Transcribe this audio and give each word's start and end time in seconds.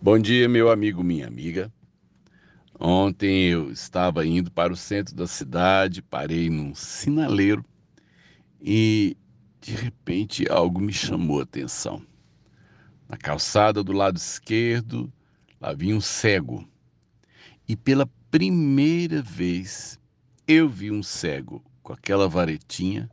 Bom 0.00 0.16
dia, 0.16 0.48
meu 0.48 0.70
amigo, 0.70 1.02
minha 1.02 1.26
amiga. 1.26 1.72
Ontem 2.78 3.48
eu 3.48 3.72
estava 3.72 4.24
indo 4.24 4.48
para 4.48 4.72
o 4.72 4.76
centro 4.76 5.12
da 5.12 5.26
cidade, 5.26 6.00
parei 6.00 6.48
num 6.48 6.72
sinaleiro 6.72 7.64
e 8.62 9.16
de 9.60 9.72
repente 9.74 10.46
algo 10.48 10.80
me 10.80 10.92
chamou 10.92 11.40
a 11.40 11.42
atenção. 11.42 12.00
Na 13.08 13.16
calçada 13.16 13.82
do 13.82 13.90
lado 13.90 14.18
esquerdo, 14.18 15.12
lá 15.60 15.72
vinha 15.74 15.96
um 15.96 16.00
cego. 16.00 16.64
E 17.68 17.74
pela 17.74 18.08
primeira 18.30 19.20
vez 19.20 19.98
eu 20.46 20.68
vi 20.68 20.92
um 20.92 21.02
cego 21.02 21.60
com 21.82 21.92
aquela 21.92 22.28
varetinha 22.28 23.10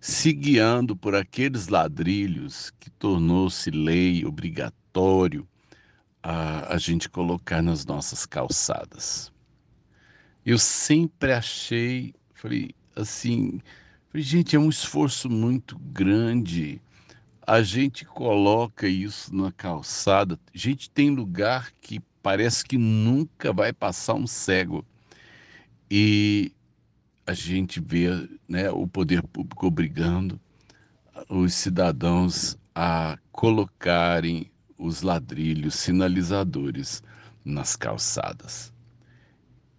se 0.00 0.32
guiando 0.32 0.96
por 0.96 1.14
aqueles 1.14 1.68
ladrilhos 1.68 2.70
que 2.80 2.88
tornou-se 2.88 3.70
lei 3.70 4.24
obrigatório 4.24 5.46
a, 6.22 6.74
a 6.74 6.78
gente 6.78 7.08
colocar 7.08 7.62
nas 7.62 7.84
nossas 7.84 8.24
calçadas. 8.24 9.32
Eu 10.44 10.58
sempre 10.58 11.32
achei, 11.32 12.14
falei 12.34 12.74
assim, 12.94 13.60
falei, 14.08 14.24
gente, 14.24 14.54
é 14.54 14.58
um 14.58 14.68
esforço 14.68 15.28
muito 15.28 15.78
grande. 15.78 16.80
A 17.46 17.62
gente 17.62 18.04
coloca 18.04 18.86
isso 18.86 19.34
na 19.34 19.50
calçada. 19.50 20.38
Gente, 20.54 20.90
tem 20.90 21.10
lugar 21.10 21.72
que 21.80 22.00
parece 22.22 22.64
que 22.64 22.78
nunca 22.78 23.52
vai 23.52 23.72
passar 23.72 24.14
um 24.14 24.26
cego. 24.26 24.84
E 25.90 26.52
a 27.26 27.34
gente 27.34 27.80
vê 27.80 28.28
né, 28.48 28.70
o 28.70 28.86
poder 28.86 29.22
público 29.22 29.66
obrigando 29.66 30.40
os 31.28 31.54
cidadãos 31.54 32.56
a 32.74 33.18
colocarem 33.30 34.51
os 34.82 35.02
ladrilhos 35.02 35.74
sinalizadores 35.74 37.02
nas 37.44 37.76
calçadas. 37.76 38.72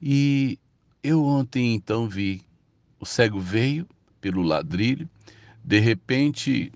E 0.01 0.57
eu 1.03 1.23
ontem 1.23 1.75
então 1.75 2.07
vi 2.07 2.41
o 2.99 3.05
cego 3.05 3.39
veio 3.39 3.85
pelo 4.21 4.41
ladrilho, 4.41 5.09
de 5.63 5.79
repente 5.79 6.71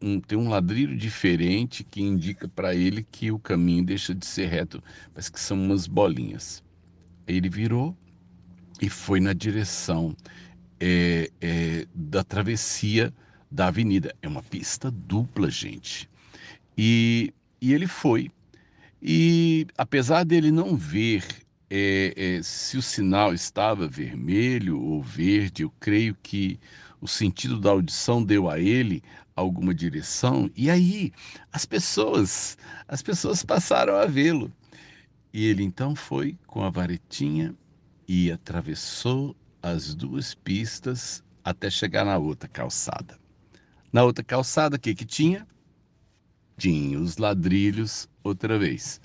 um, 0.00 0.20
tem 0.20 0.38
um 0.38 0.48
ladrilho 0.48 0.96
diferente 0.96 1.84
que 1.84 2.00
indica 2.00 2.48
para 2.48 2.74
ele 2.74 3.06
que 3.10 3.30
o 3.30 3.38
caminho 3.38 3.84
deixa 3.84 4.14
de 4.14 4.26
ser 4.26 4.46
reto, 4.46 4.82
mas 5.14 5.28
que 5.28 5.40
são 5.40 5.56
umas 5.60 5.86
bolinhas. 5.86 6.62
Ele 7.26 7.48
virou 7.48 7.96
e 8.80 8.88
foi 8.88 9.20
na 9.20 9.32
direção 9.32 10.16
é, 10.80 11.30
é, 11.40 11.86
da 11.94 12.24
travessia 12.24 13.12
da 13.50 13.68
avenida. 13.68 14.14
É 14.22 14.28
uma 14.28 14.42
pista 14.42 14.90
dupla, 14.90 15.50
gente. 15.50 16.08
E 16.76 17.32
e 17.62 17.72
ele 17.72 17.86
foi. 17.86 18.28
E 19.00 19.68
apesar 19.78 20.24
dele 20.24 20.50
não 20.50 20.76
ver 20.76 21.24
é, 21.70 22.12
é, 22.16 22.42
se 22.42 22.76
o 22.76 22.82
sinal 22.82 23.32
estava 23.32 23.86
vermelho 23.86 24.82
ou 24.82 25.00
verde, 25.00 25.62
eu 25.62 25.72
creio 25.78 26.16
que 26.20 26.58
o 27.00 27.06
sentido 27.06 27.60
da 27.60 27.70
audição 27.70 28.22
deu 28.22 28.50
a 28.50 28.58
ele 28.58 29.00
alguma 29.36 29.72
direção. 29.72 30.50
E 30.56 30.68
aí 30.68 31.12
as 31.52 31.64
pessoas, 31.64 32.58
as 32.88 33.00
pessoas 33.00 33.44
passaram 33.44 33.94
a 33.94 34.06
vê-lo. 34.06 34.52
E 35.32 35.46
ele 35.46 35.62
então 35.62 35.94
foi 35.94 36.36
com 36.46 36.62
a 36.64 36.68
varetinha 36.68 37.54
e 38.08 38.30
atravessou 38.30 39.36
as 39.62 39.94
duas 39.94 40.34
pistas 40.34 41.22
até 41.44 41.70
chegar 41.70 42.04
na 42.04 42.18
outra 42.18 42.48
calçada. 42.48 43.16
Na 43.92 44.02
outra 44.02 44.24
calçada, 44.24 44.76
o 44.76 44.80
que 44.80 44.94
que 44.94 45.04
tinha? 45.04 45.46
Tinha 46.56 46.98
os 46.98 47.16
ladrilhos 47.16 48.08
outra 48.22 48.58
vez. 48.58 49.00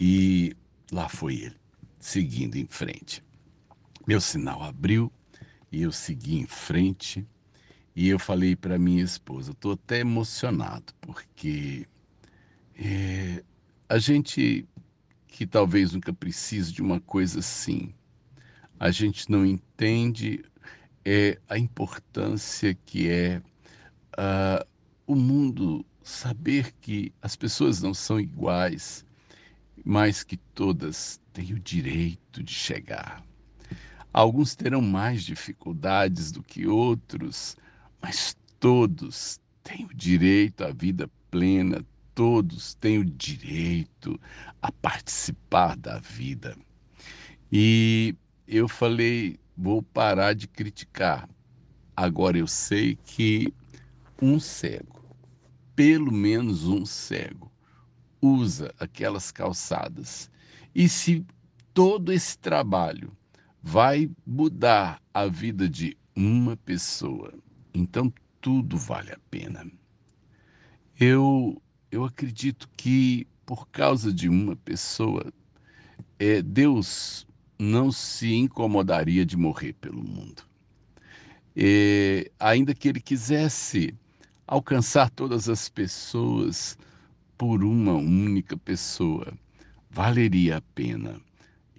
E 0.00 0.56
lá 0.90 1.08
foi 1.08 1.34
ele, 1.36 1.56
seguindo 1.98 2.56
em 2.56 2.66
frente. 2.66 3.22
Meu 4.06 4.20
sinal 4.20 4.62
abriu 4.62 5.12
e 5.70 5.82
eu 5.82 5.92
segui 5.92 6.38
em 6.38 6.46
frente. 6.46 7.26
E 7.94 8.08
eu 8.08 8.18
falei 8.18 8.56
para 8.56 8.78
minha 8.78 9.02
esposa, 9.02 9.52
estou 9.52 9.72
até 9.72 10.00
emocionado, 10.00 10.94
porque 11.00 11.86
é, 12.74 13.44
a 13.88 13.98
gente 13.98 14.66
que 15.26 15.46
talvez 15.46 15.92
nunca 15.92 16.12
precise 16.12 16.72
de 16.72 16.82
uma 16.82 17.00
coisa 17.00 17.40
assim, 17.40 17.94
a 18.78 18.90
gente 18.90 19.30
não 19.30 19.46
entende 19.46 20.44
é, 21.04 21.38
a 21.48 21.58
importância 21.58 22.74
que 22.86 23.08
é 23.08 23.42
uh, 24.18 24.66
o 25.06 25.14
mundo 25.14 25.84
saber 26.02 26.72
que 26.80 27.12
as 27.22 27.36
pessoas 27.36 27.80
não 27.82 27.94
são 27.94 28.20
iguais, 28.20 29.04
mas 29.84 30.22
que 30.22 30.36
todas 30.36 31.20
têm 31.32 31.52
o 31.52 31.58
direito 31.58 32.42
de 32.42 32.52
chegar. 32.52 33.24
Alguns 34.12 34.54
terão 34.54 34.82
mais 34.82 35.22
dificuldades 35.22 36.30
do 36.30 36.42
que 36.42 36.66
outros, 36.66 37.56
mas 38.00 38.36
todos 38.60 39.40
têm 39.62 39.86
o 39.86 39.94
direito 39.94 40.64
à 40.64 40.70
vida 40.70 41.10
plena, 41.30 41.84
todos 42.14 42.74
têm 42.74 42.98
o 42.98 43.04
direito 43.04 44.20
a 44.60 44.70
participar 44.70 45.76
da 45.76 45.98
vida. 45.98 46.56
E 47.50 48.14
eu 48.46 48.68
falei, 48.68 49.38
vou 49.56 49.82
parar 49.82 50.34
de 50.34 50.46
criticar. 50.46 51.28
Agora 51.96 52.36
eu 52.36 52.46
sei 52.46 52.98
que 53.04 53.52
um 54.20 54.38
cego 54.38 55.01
pelo 55.74 56.12
menos 56.12 56.66
um 56.66 56.84
cego 56.84 57.50
usa 58.20 58.72
aquelas 58.78 59.32
calçadas. 59.32 60.30
E 60.74 60.88
se 60.88 61.26
todo 61.74 62.12
esse 62.12 62.38
trabalho 62.38 63.12
vai 63.62 64.10
mudar 64.26 65.02
a 65.12 65.26
vida 65.26 65.68
de 65.68 65.96
uma 66.14 66.56
pessoa, 66.56 67.34
então 67.74 68.12
tudo 68.40 68.76
vale 68.76 69.10
a 69.12 69.18
pena. 69.30 69.66
Eu, 70.98 71.60
eu 71.90 72.04
acredito 72.04 72.68
que 72.76 73.26
por 73.44 73.68
causa 73.68 74.12
de 74.12 74.28
uma 74.28 74.56
pessoa, 74.56 75.32
é, 76.18 76.40
Deus 76.40 77.26
não 77.58 77.90
se 77.90 78.32
incomodaria 78.32 79.26
de 79.26 79.36
morrer 79.36 79.72
pelo 79.74 80.02
mundo. 80.02 80.42
É, 81.54 82.30
ainda 82.38 82.74
que 82.74 82.88
ele 82.88 83.00
quisesse 83.00 83.94
alcançar 84.46 85.10
todas 85.10 85.48
as 85.48 85.68
pessoas 85.68 86.78
por 87.36 87.64
uma 87.64 87.94
única 87.94 88.56
pessoa. 88.56 89.32
Valeria 89.90 90.58
a 90.58 90.60
pena 90.60 91.20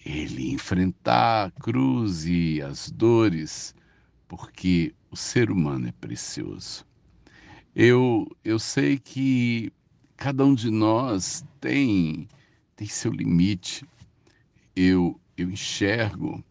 ele 0.06 0.52
enfrentar 0.52 1.48
a 1.48 1.52
cruz 1.52 2.26
e 2.26 2.62
as 2.62 2.92
dores, 2.92 3.74
porque 4.28 4.94
o 5.10 5.16
ser 5.16 5.50
humano 5.50 5.88
é 5.88 5.92
precioso. 5.94 6.86
Eu, 7.76 8.28
eu 8.44 8.60
sei 8.60 9.00
que 9.00 9.72
cada 10.18 10.46
um 10.46 10.54
de 10.54 10.70
nós 10.70 11.44
tem, 11.60 12.28
tem 12.76 12.88
seu 12.88 13.12
limite. 13.12 13.86
Eu, 14.76 15.20
eu 15.38 15.50
enxergo, 15.50 16.44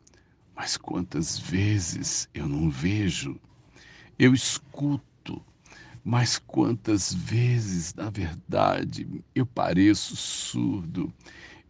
mas 0.57 0.77
quantas 0.77 1.39
vezes 1.39 2.29
eu 2.33 2.49
não 2.49 2.71
vejo. 2.71 3.39
Eu 4.19 4.33
escuto 4.33 5.05
mas 6.05 6.39
quantas 6.39 7.15
vezes, 7.15 7.95
na 7.95 8.11
verdade, 8.11 9.07
eu 9.35 9.47
pareço 9.47 10.17
surdo 10.17 11.13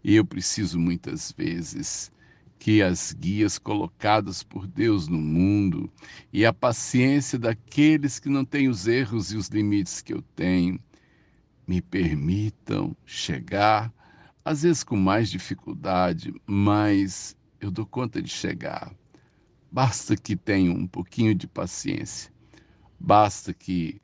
e 0.02 0.14
eu 0.14 0.24
preciso 0.24 0.78
muitas 0.78 1.32
vezes 1.32 2.10
que 2.58 2.80
as 2.80 3.12
guias 3.12 3.58
colocadas 3.58 4.42
por 4.42 4.66
Deus 4.66 5.08
no 5.08 5.18
mundo 5.18 5.90
e 6.32 6.46
a 6.46 6.52
paciência 6.52 7.38
daqueles 7.38 8.18
que 8.18 8.28
não 8.28 8.44
têm 8.44 8.68
os 8.68 8.86
erros 8.86 9.32
e 9.32 9.36
os 9.36 9.48
limites 9.48 10.00
que 10.00 10.14
eu 10.14 10.22
tenho 10.34 10.78
me 11.66 11.82
permitam 11.82 12.96
chegar, 13.04 13.92
às 14.44 14.62
vezes 14.62 14.82
com 14.82 14.96
mais 14.96 15.30
dificuldade, 15.30 16.32
mas 16.46 17.36
eu 17.60 17.70
dou 17.70 17.84
conta 17.86 18.22
de 18.22 18.30
chegar. 18.30 18.94
Basta 19.70 20.16
que 20.16 20.36
tenham 20.36 20.74
um 20.74 20.86
pouquinho 20.86 21.34
de 21.34 21.46
paciência, 21.46 22.32
basta 22.98 23.52
que 23.52 24.00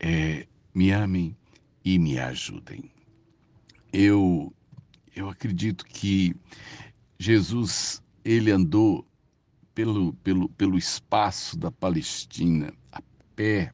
é, 0.00 0.46
me 0.74 0.90
amem 0.90 1.36
e 1.84 1.98
me 1.98 2.18
ajudem. 2.18 2.90
Eu, 3.92 4.52
eu 5.14 5.28
acredito 5.28 5.84
que 5.84 6.34
Jesus 7.18 8.02
ele 8.24 8.50
andou 8.50 9.06
pelo, 9.74 10.14
pelo, 10.14 10.48
pelo 10.50 10.78
espaço 10.78 11.58
da 11.58 11.70
Palestina 11.70 12.72
a 12.92 13.02
pé. 13.34 13.70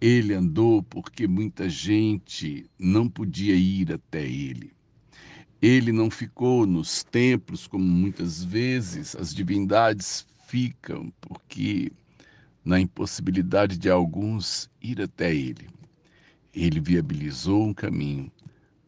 Ele 0.00 0.34
andou 0.34 0.82
porque 0.82 1.26
muita 1.26 1.68
gente 1.68 2.68
não 2.78 3.08
podia 3.08 3.54
ir 3.54 3.92
até 3.92 4.24
ele. 4.24 4.72
Ele 5.60 5.90
não 5.90 6.10
ficou 6.10 6.66
nos 6.66 7.02
templos 7.02 7.66
como 7.66 7.84
muitas 7.84 8.44
vezes 8.44 9.16
as 9.16 9.34
divindades 9.34 10.26
ficam, 10.46 11.12
porque 11.20 11.90
na 12.66 12.80
impossibilidade 12.80 13.78
de 13.78 13.88
alguns 13.88 14.68
ir 14.82 15.00
até 15.00 15.32
ele. 15.32 15.68
Ele 16.52 16.80
viabilizou 16.80 17.62
um 17.62 17.72
caminho 17.72 18.30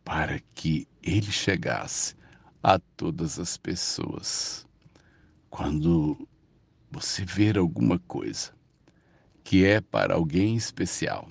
para 0.04 0.40
que 0.52 0.88
ele 1.00 1.30
chegasse 1.30 2.16
a 2.60 2.80
todas 2.80 3.38
as 3.38 3.56
pessoas. 3.56 4.66
Quando 5.48 6.28
você 6.90 7.24
ver 7.24 7.56
alguma 7.56 8.00
coisa 8.00 8.52
que 9.44 9.64
é 9.64 9.80
para 9.80 10.14
alguém 10.14 10.56
especial, 10.56 11.30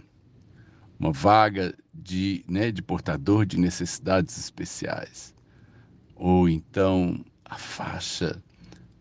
uma 0.97 1.11
vaga 1.11 1.75
de, 1.93 2.45
né, 2.47 2.71
de 2.71 2.81
portador 2.81 3.45
de 3.45 3.59
necessidades 3.59 4.37
especiais, 4.37 5.35
ou 6.15 6.47
então 6.47 7.25
a 7.43 7.57
faixa, 7.57 8.41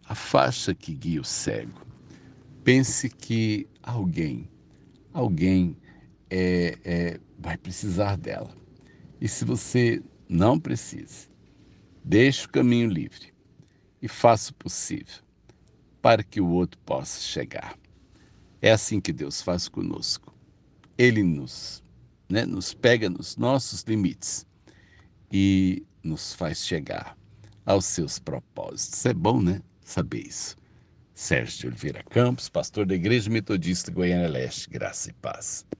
a 0.04 0.16
faixa 0.16 0.74
que 0.74 0.92
guia 0.92 1.20
o 1.20 1.24
cego. 1.24 1.85
Pense 2.66 3.08
que 3.08 3.68
alguém, 3.80 4.50
alguém 5.12 5.76
é, 6.28 6.76
é, 6.84 7.20
vai 7.38 7.56
precisar 7.56 8.16
dela. 8.16 8.52
E 9.20 9.28
se 9.28 9.44
você 9.44 10.02
não 10.28 10.58
precisa, 10.58 11.28
deixe 12.02 12.44
o 12.44 12.48
caminho 12.48 12.90
livre 12.90 13.32
e 14.02 14.08
faça 14.08 14.50
o 14.50 14.54
possível 14.54 15.22
para 16.02 16.24
que 16.24 16.40
o 16.40 16.48
outro 16.48 16.76
possa 16.80 17.20
chegar. 17.20 17.78
É 18.60 18.72
assim 18.72 19.00
que 19.00 19.12
Deus 19.12 19.40
faz 19.40 19.68
conosco. 19.68 20.34
Ele 20.98 21.22
nos, 21.22 21.84
né, 22.28 22.44
nos 22.44 22.74
pega 22.74 23.08
nos 23.08 23.36
nossos 23.36 23.82
limites 23.82 24.44
e 25.30 25.86
nos 26.02 26.34
faz 26.34 26.66
chegar 26.66 27.16
aos 27.64 27.84
seus 27.84 28.18
propósitos. 28.18 29.06
É 29.06 29.14
bom, 29.14 29.40
né? 29.40 29.62
Saber 29.82 30.26
isso. 30.26 30.56
Sérgio 31.16 31.70
Oliveira 31.70 32.04
Campos, 32.10 32.50
pastor 32.50 32.84
da 32.84 32.94
Igreja 32.94 33.30
Metodista 33.30 33.90
Goiânia 33.90 34.28
Leste, 34.28 34.68
graça 34.68 35.08
e 35.08 35.14
paz. 35.14 35.66